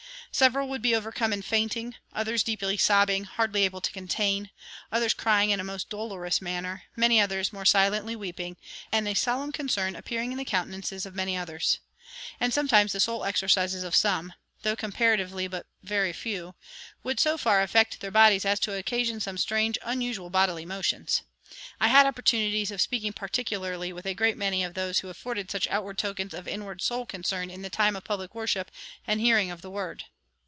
Several 0.33 0.69
would 0.69 0.81
be 0.81 0.95
overcome 0.95 1.33
and 1.33 1.43
fainting; 1.43 1.95
others 2.13 2.41
deeply 2.41 2.77
sobbing, 2.77 3.25
hardly 3.25 3.65
able 3.65 3.81
to 3.81 3.91
contain; 3.91 4.49
others 4.89 5.13
crying 5.13 5.49
in 5.49 5.59
a 5.59 5.63
most 5.63 5.89
dolorous 5.89 6.41
manner; 6.41 6.83
many 6.95 7.19
others 7.19 7.51
more 7.51 7.65
silently 7.65 8.15
weeping, 8.15 8.55
and 8.93 9.09
a 9.09 9.13
solemn 9.13 9.51
concern 9.51 9.93
appearing 9.93 10.31
in 10.31 10.37
the 10.37 10.45
countenances 10.45 11.05
of 11.05 11.13
many 11.13 11.35
others. 11.35 11.79
And 12.39 12.53
sometimes 12.53 12.93
the 12.93 13.01
soul 13.01 13.25
exercises 13.25 13.83
of 13.83 13.93
some 13.93 14.31
(though 14.61 14.77
comparatively 14.77 15.49
but 15.49 15.67
very 15.83 16.13
few) 16.13 16.55
would 17.03 17.19
so 17.19 17.37
far 17.37 17.61
affect 17.61 17.99
their 17.99 18.09
bodies 18.09 18.45
as 18.45 18.57
to 18.61 18.73
occasion 18.73 19.19
some 19.19 19.37
strange, 19.37 19.77
unusual 19.83 20.29
bodily 20.29 20.65
motions. 20.65 21.23
I 21.81 21.89
had 21.89 22.05
opportunities 22.05 22.71
of 22.71 22.79
speaking 22.79 23.11
particularly 23.11 23.91
with 23.91 24.05
a 24.05 24.13
great 24.13 24.37
many 24.37 24.63
of 24.63 24.75
those 24.75 24.99
who 24.99 25.09
afforded 25.09 25.51
such 25.51 25.67
outward 25.67 25.97
tokens 25.97 26.33
of 26.33 26.47
inward 26.47 26.81
soul 26.81 27.05
concern 27.05 27.49
in 27.51 27.63
the 27.63 27.69
time 27.69 27.97
of 27.97 28.05
public 28.05 28.33
worship 28.33 28.71
and 29.05 29.19
hearing 29.19 29.51
of 29.51 29.61
the 29.61 29.69
Word. 29.69 30.05